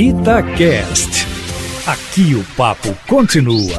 Itacast. 0.00 1.26
Aqui 1.84 2.32
o 2.36 2.44
papo 2.56 2.96
continua. 3.08 3.76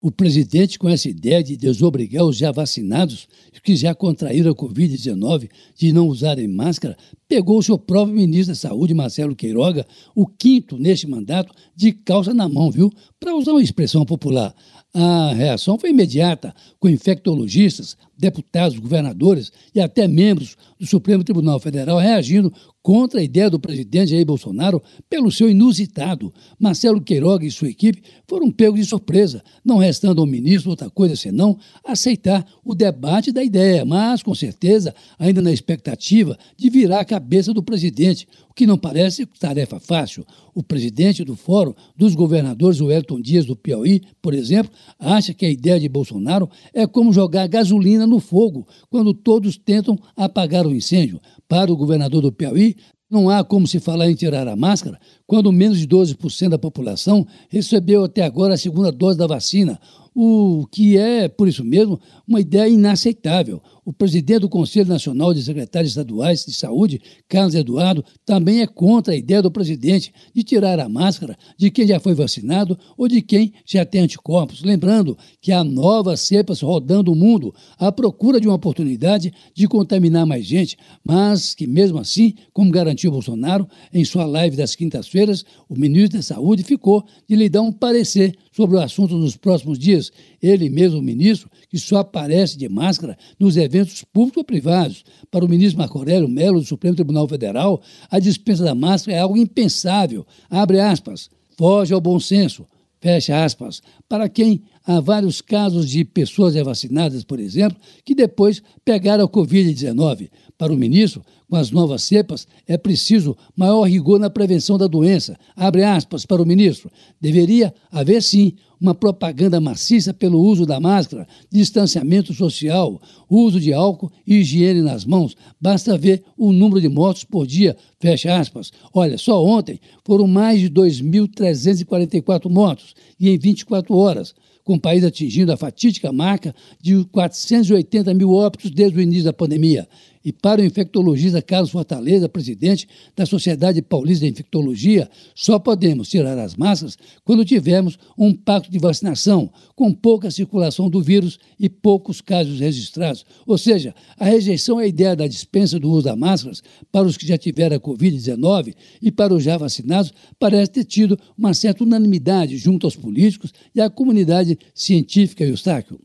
O 0.00 0.10
presidente, 0.10 0.78
com 0.78 0.88
essa 0.88 1.10
ideia 1.10 1.44
de 1.44 1.58
desobrigar 1.58 2.24
os 2.24 2.38
já 2.38 2.50
vacinados 2.50 3.28
que 3.62 3.76
já 3.76 3.94
contraíram 3.94 4.52
a 4.52 4.54
Covid-19 4.54 5.50
de 5.76 5.92
não 5.92 6.08
usarem 6.08 6.48
máscara, 6.48 6.96
pegou 7.28 7.58
o 7.58 7.62
seu 7.62 7.78
próprio 7.78 8.16
ministro 8.16 8.54
da 8.54 8.58
Saúde, 8.58 8.94
Marcelo 8.94 9.36
Queiroga, 9.36 9.84
o 10.14 10.26
quinto 10.26 10.78
neste 10.78 11.06
mandato, 11.06 11.52
de 11.74 11.92
calça 11.92 12.32
na 12.32 12.48
mão, 12.48 12.70
viu? 12.70 12.90
Para 13.20 13.36
usar 13.36 13.50
uma 13.50 13.62
expressão 13.62 14.06
popular. 14.06 14.54
A 14.94 15.34
reação 15.34 15.78
foi 15.78 15.90
imediata, 15.90 16.54
com 16.80 16.88
infectologistas, 16.88 17.94
deputados, 18.16 18.78
governadores 18.78 19.52
e 19.74 19.80
até 19.80 20.08
membros 20.08 20.56
do 20.78 20.86
Supremo 20.86 21.24
Tribunal 21.24 21.58
Federal 21.60 21.98
reagindo 21.98 22.52
contra 22.86 23.18
a 23.18 23.22
ideia 23.24 23.50
do 23.50 23.58
presidente 23.58 24.12
Jair 24.12 24.24
Bolsonaro 24.24 24.80
pelo 25.10 25.32
seu 25.32 25.50
inusitado. 25.50 26.32
Marcelo 26.56 27.00
Queiroga 27.00 27.44
e 27.44 27.50
sua 27.50 27.68
equipe 27.68 28.00
foram 28.28 28.48
pegos 28.48 28.78
de 28.78 28.86
surpresa, 28.86 29.42
não 29.64 29.78
restando 29.78 30.20
ao 30.20 30.26
ministro 30.26 30.70
outra 30.70 30.88
coisa 30.88 31.16
senão 31.16 31.58
aceitar 31.84 32.46
o 32.64 32.76
debate 32.76 33.32
da 33.32 33.42
ideia, 33.42 33.84
mas, 33.84 34.22
com 34.22 34.36
certeza, 34.36 34.94
ainda 35.18 35.42
na 35.42 35.50
expectativa 35.50 36.38
de 36.56 36.70
virar 36.70 37.00
a 37.00 37.04
cabeça 37.04 37.52
do 37.52 37.60
presidente, 37.60 38.28
o 38.48 38.54
que 38.54 38.68
não 38.68 38.78
parece 38.78 39.26
tarefa 39.26 39.80
fácil. 39.80 40.24
O 40.54 40.62
presidente 40.62 41.24
do 41.24 41.34
Fórum 41.34 41.74
dos 41.96 42.14
Governadores, 42.14 42.80
o 42.80 42.90
Elton 42.92 43.20
Dias 43.20 43.44
do 43.46 43.56
Piauí, 43.56 44.00
por 44.22 44.32
exemplo, 44.32 44.70
acha 44.96 45.34
que 45.34 45.44
a 45.44 45.50
ideia 45.50 45.80
de 45.80 45.88
Bolsonaro 45.88 46.48
é 46.72 46.86
como 46.86 47.12
jogar 47.12 47.48
gasolina 47.48 48.05
no 48.06 48.20
fogo 48.20 48.66
quando 48.90 49.12
todos 49.12 49.56
tentam 49.56 49.98
apagar 50.16 50.66
o 50.66 50.74
incêndio. 50.74 51.20
Para 51.48 51.72
o 51.72 51.76
governador 51.76 52.22
do 52.22 52.32
Piauí, 52.32 52.76
não 53.10 53.30
há 53.30 53.44
como 53.44 53.66
se 53.66 53.78
falar 53.78 54.10
em 54.10 54.14
tirar 54.14 54.48
a 54.48 54.56
máscara 54.56 54.98
quando 55.26 55.52
menos 55.52 55.78
de 55.78 55.86
12% 55.86 56.48
da 56.48 56.58
população 56.58 57.26
recebeu 57.48 58.04
até 58.04 58.24
agora 58.24 58.54
a 58.54 58.58
segunda 58.58 58.90
dose 58.90 59.18
da 59.18 59.26
vacina, 59.26 59.78
o 60.18 60.66
que 60.72 60.96
é, 60.96 61.28
por 61.28 61.46
isso 61.46 61.62
mesmo, 61.62 62.00
uma 62.26 62.40
ideia 62.40 62.70
inaceitável. 62.70 63.60
O 63.84 63.92
presidente 63.92 64.40
do 64.40 64.48
Conselho 64.48 64.88
Nacional 64.88 65.34
de 65.34 65.42
Secretários 65.42 65.90
Estaduais 65.90 66.42
de 66.46 66.54
Saúde, 66.54 67.02
Carlos 67.28 67.54
Eduardo, 67.54 68.02
também 68.24 68.62
é 68.62 68.66
contra 68.66 69.12
a 69.12 69.16
ideia 69.16 69.42
do 69.42 69.50
presidente 69.50 70.14
de 70.34 70.42
tirar 70.42 70.80
a 70.80 70.88
máscara 70.88 71.36
de 71.58 71.70
quem 71.70 71.86
já 71.86 72.00
foi 72.00 72.14
vacinado 72.14 72.78
ou 72.96 73.06
de 73.06 73.20
quem 73.20 73.52
já 73.66 73.84
tem 73.84 74.00
anticorpos. 74.00 74.62
Lembrando 74.62 75.18
que 75.38 75.52
há 75.52 75.62
novas 75.62 76.22
cepas 76.22 76.62
rodando 76.62 77.12
o 77.12 77.14
mundo 77.14 77.54
à 77.78 77.92
procura 77.92 78.40
de 78.40 78.48
uma 78.48 78.56
oportunidade 78.56 79.34
de 79.54 79.68
contaminar 79.68 80.24
mais 80.24 80.46
gente, 80.46 80.78
mas 81.04 81.54
que, 81.54 81.66
mesmo 81.66 81.98
assim, 81.98 82.34
como 82.54 82.70
garantiu 82.70 83.10
Bolsonaro 83.10 83.68
em 83.92 84.02
sua 84.02 84.24
live 84.24 84.56
das 84.56 84.74
quintas-feiras, 84.74 85.44
o 85.68 85.78
ministro 85.78 86.16
da 86.16 86.22
Saúde 86.22 86.62
ficou 86.62 87.04
de 87.28 87.36
lhe 87.36 87.50
dar 87.50 87.60
um 87.60 87.70
parecer 87.70 88.34
sobre 88.56 88.76
o 88.76 88.80
assunto 88.80 89.18
nos 89.18 89.36
próximos 89.36 89.78
dias. 89.78 90.10
Ele 90.42 90.70
mesmo, 90.70 90.98
o 90.98 91.02
ministro, 91.02 91.50
que 91.68 91.78
só 91.78 91.98
aparece 91.98 92.56
de 92.56 92.66
máscara 92.70 93.18
nos 93.38 93.58
eventos 93.58 94.02
públicos 94.02 94.38
ou 94.38 94.44
privados. 94.44 95.04
Para 95.30 95.44
o 95.44 95.48
ministro 95.48 95.78
Marco 95.78 95.98
Aurélio 95.98 96.26
Melo, 96.26 96.60
do 96.60 96.66
Supremo 96.66 96.96
Tribunal 96.96 97.28
Federal, 97.28 97.82
a 98.10 98.18
dispensa 98.18 98.64
da 98.64 98.74
máscara 98.74 99.18
é 99.18 99.20
algo 99.20 99.36
impensável. 99.36 100.26
Abre 100.48 100.80
aspas. 100.80 101.28
Foge 101.58 101.92
ao 101.92 102.00
bom 102.00 102.18
senso. 102.18 102.66
Fecha 102.98 103.44
aspas. 103.44 103.82
Para 104.08 104.26
quem 104.26 104.62
há 104.86 105.00
vários 105.00 105.40
casos 105.40 105.90
de 105.90 106.04
pessoas 106.04 106.54
vacinadas, 106.54 107.24
por 107.24 107.40
exemplo, 107.40 107.78
que 108.04 108.14
depois 108.14 108.62
pegaram 108.84 109.24
a 109.24 109.28
Covid-19. 109.28 110.30
Para 110.56 110.72
o 110.72 110.76
ministro, 110.76 111.22
com 111.50 111.56
as 111.56 111.70
novas 111.70 112.02
cepas, 112.02 112.46
é 112.66 112.78
preciso 112.78 113.36
maior 113.54 113.82
rigor 113.82 114.18
na 114.18 114.30
prevenção 114.30 114.78
da 114.78 114.86
doença. 114.86 115.38
Abre 115.54 115.84
aspas 115.84 116.24
para 116.24 116.42
o 116.42 116.46
ministro. 116.46 116.90
Deveria 117.20 117.74
haver, 117.90 118.22
sim, 118.22 118.54
uma 118.80 118.94
propaganda 118.94 119.60
maciça 119.60 120.12
pelo 120.12 120.40
uso 120.40 120.66
da 120.66 120.80
máscara, 120.80 121.26
distanciamento 121.50 122.32
social, 122.32 123.00
uso 123.28 123.60
de 123.60 123.72
álcool 123.72 124.10
e 124.26 124.36
higiene 124.36 124.82
nas 124.82 125.04
mãos. 125.04 125.36
Basta 125.60 125.96
ver 125.96 126.22
o 126.36 126.52
número 126.52 126.80
de 126.80 126.88
mortos 126.88 127.24
por 127.24 127.46
dia, 127.46 127.76
fecha 127.98 128.38
aspas. 128.38 128.70
Olha, 128.92 129.18
só 129.18 129.42
ontem 129.44 129.80
foram 130.04 130.26
mais 130.26 130.60
de 130.60 130.70
2.344 130.70 132.50
mortos 132.50 132.94
e 133.18 133.30
em 133.30 133.38
24 133.38 133.94
horas 133.96 134.34
com 134.66 134.74
o 134.74 134.80
país 134.80 135.04
atingindo 135.04 135.52
a 135.52 135.56
fatídica 135.56 136.10
marca 136.10 136.52
de 136.82 137.04
480 137.04 138.12
mil 138.14 138.32
óbitos 138.32 138.68
desde 138.68 138.98
o 138.98 139.00
início 139.00 139.22
da 139.22 139.32
pandemia. 139.32 139.88
E 140.26 140.32
para 140.32 140.60
o 140.60 140.64
infectologista 140.64 141.40
Carlos 141.40 141.70
Fortaleza, 141.70 142.28
presidente 142.28 142.88
da 143.14 143.24
Sociedade 143.24 143.80
Paulista 143.80 144.26
de 144.26 144.32
Infectologia, 144.32 145.08
só 145.36 145.56
podemos 145.56 146.08
tirar 146.08 146.36
as 146.36 146.56
máscaras 146.56 146.98
quando 147.24 147.44
tivermos 147.44 147.96
um 148.18 148.34
pacto 148.34 148.68
de 148.68 148.80
vacinação, 148.80 149.48
com 149.76 149.94
pouca 149.94 150.28
circulação 150.28 150.90
do 150.90 151.00
vírus 151.00 151.38
e 151.60 151.68
poucos 151.68 152.20
casos 152.20 152.58
registrados. 152.58 153.24
Ou 153.46 153.56
seja, 153.56 153.94
a 154.18 154.24
rejeição 154.24 154.78
à 154.78 154.86
ideia 154.88 155.14
da 155.14 155.28
dispensa 155.28 155.78
do 155.78 155.88
uso 155.88 156.06
das 156.06 156.18
máscaras 156.18 156.60
para 156.90 157.06
os 157.06 157.16
que 157.16 157.24
já 157.24 157.38
tiveram 157.38 157.76
a 157.76 157.80
Covid-19 157.80 158.74
e 159.00 159.12
para 159.12 159.32
os 159.32 159.44
já 159.44 159.56
vacinados 159.56 160.12
parece 160.40 160.72
ter 160.72 160.84
tido 160.86 161.16
uma 161.38 161.54
certa 161.54 161.84
unanimidade 161.84 162.56
junto 162.56 162.84
aos 162.84 162.96
políticos 162.96 163.52
e 163.72 163.80
à 163.80 163.88
comunidade 163.88 164.58
científica 164.74 165.44
e 165.44 165.50
Eustáquio. 165.50 166.00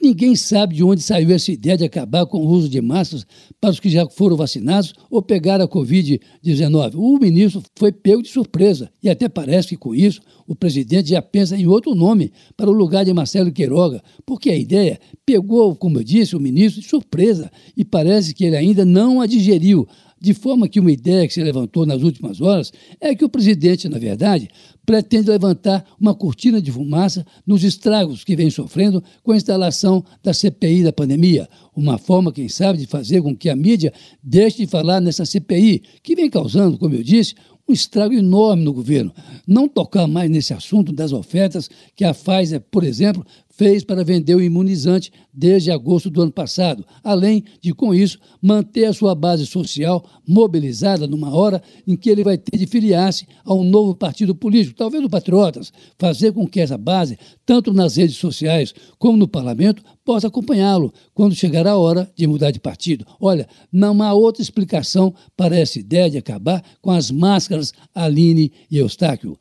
Ninguém 0.00 0.34
sabe 0.34 0.74
de 0.74 0.82
onde 0.82 1.02
saiu 1.02 1.30
essa 1.30 1.52
ideia 1.52 1.76
de 1.76 1.84
acabar 1.84 2.26
com 2.26 2.38
o 2.38 2.48
uso 2.48 2.68
de 2.68 2.80
máscaras 2.80 3.26
para 3.60 3.70
os 3.70 3.78
que 3.78 3.90
já 3.90 4.08
foram 4.08 4.36
vacinados 4.36 4.94
ou 5.10 5.22
pegaram 5.22 5.64
a 5.64 5.68
Covid-19. 5.68 6.94
O 6.94 7.18
ministro 7.18 7.62
foi 7.76 7.92
pego 7.92 8.22
de 8.22 8.28
surpresa 8.28 8.90
e 9.02 9.10
até 9.10 9.28
parece 9.28 9.68
que 9.68 9.76
com 9.76 9.94
isso 9.94 10.20
o 10.46 10.56
presidente 10.56 11.10
já 11.10 11.22
pensa 11.22 11.56
em 11.56 11.66
outro 11.66 11.94
nome 11.94 12.32
para 12.56 12.70
o 12.70 12.72
lugar 12.72 13.04
de 13.04 13.12
Marcelo 13.12 13.52
Queiroga, 13.52 14.02
porque 14.26 14.50
a 14.50 14.56
ideia 14.56 14.98
pegou, 15.24 15.76
como 15.76 15.98
eu 15.98 16.04
disse, 16.04 16.34
o 16.34 16.40
ministro 16.40 16.80
de 16.80 16.88
surpresa 16.88 17.50
e 17.76 17.84
parece 17.84 18.34
que 18.34 18.44
ele 18.44 18.56
ainda 18.56 18.84
não 18.84 19.20
a 19.20 19.26
digeriu. 19.26 19.86
De 20.22 20.32
forma 20.32 20.68
que 20.68 20.78
uma 20.78 20.92
ideia 20.92 21.26
que 21.26 21.34
se 21.34 21.42
levantou 21.42 21.84
nas 21.84 22.00
últimas 22.00 22.40
horas 22.40 22.72
é 23.00 23.12
que 23.12 23.24
o 23.24 23.28
presidente, 23.28 23.88
na 23.88 23.98
verdade, 23.98 24.48
pretende 24.86 25.28
levantar 25.28 25.84
uma 26.00 26.14
cortina 26.14 26.62
de 26.62 26.70
fumaça 26.70 27.26
nos 27.44 27.64
estragos 27.64 28.22
que 28.22 28.36
vem 28.36 28.48
sofrendo 28.48 29.02
com 29.24 29.32
a 29.32 29.36
instalação 29.36 30.04
da 30.22 30.32
CPI 30.32 30.84
da 30.84 30.92
pandemia. 30.92 31.48
Uma 31.74 31.98
forma, 31.98 32.30
quem 32.30 32.48
sabe, 32.48 32.78
de 32.78 32.86
fazer 32.86 33.20
com 33.20 33.36
que 33.36 33.50
a 33.50 33.56
mídia 33.56 33.92
deixe 34.22 34.58
de 34.58 34.68
falar 34.68 35.00
nessa 35.00 35.26
CPI, 35.26 35.82
que 36.04 36.14
vem 36.14 36.30
causando, 36.30 36.78
como 36.78 36.94
eu 36.94 37.02
disse, 37.02 37.34
um 37.68 37.72
estrago 37.72 38.14
enorme 38.14 38.62
no 38.62 38.72
governo. 38.72 39.12
Não 39.44 39.66
tocar 39.66 40.06
mais 40.06 40.30
nesse 40.30 40.54
assunto 40.54 40.92
das 40.92 41.12
ofertas 41.12 41.68
que 41.96 42.04
a 42.04 42.14
Pfizer, 42.14 42.60
por 42.70 42.84
exemplo, 42.84 43.26
fez 43.62 43.84
para 43.84 44.02
vender 44.02 44.34
o 44.34 44.42
imunizante 44.42 45.12
desde 45.32 45.70
agosto 45.70 46.10
do 46.10 46.20
ano 46.20 46.32
passado, 46.32 46.84
além 47.04 47.44
de, 47.60 47.72
com 47.72 47.94
isso, 47.94 48.18
manter 48.42 48.86
a 48.86 48.92
sua 48.92 49.14
base 49.14 49.46
social 49.46 50.04
mobilizada 50.26 51.06
numa 51.06 51.32
hora 51.32 51.62
em 51.86 51.94
que 51.94 52.10
ele 52.10 52.24
vai 52.24 52.36
ter 52.36 52.58
de 52.58 52.66
filiar-se 52.66 53.24
a 53.44 53.54
um 53.54 53.62
novo 53.62 53.94
partido 53.94 54.34
político, 54.34 54.76
talvez 54.76 55.04
o 55.04 55.08
Patriotas, 55.08 55.72
fazer 55.96 56.32
com 56.32 56.44
que 56.44 56.58
essa 56.58 56.76
base, 56.76 57.16
tanto 57.46 57.72
nas 57.72 57.94
redes 57.94 58.16
sociais 58.16 58.74
como 58.98 59.16
no 59.16 59.28
parlamento, 59.28 59.80
possa 60.04 60.26
acompanhá-lo 60.26 60.92
quando 61.14 61.36
chegar 61.36 61.64
a 61.64 61.76
hora 61.76 62.10
de 62.16 62.26
mudar 62.26 62.50
de 62.50 62.58
partido. 62.58 63.06
Olha, 63.20 63.46
não 63.70 64.02
há 64.02 64.12
outra 64.12 64.42
explicação 64.42 65.14
para 65.36 65.56
essa 65.56 65.78
ideia 65.78 66.10
de 66.10 66.18
acabar 66.18 66.64
com 66.80 66.90
as 66.90 67.12
máscaras 67.12 67.72
Aline 67.94 68.50
e 68.68 68.78
Eustáquio. 68.78 69.38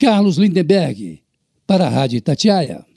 Carlos 0.00 0.36
Lindenberg, 0.36 1.22
para 1.64 1.86
a 1.86 1.88
Rádio 1.88 2.16
Itatiaia. 2.16 2.91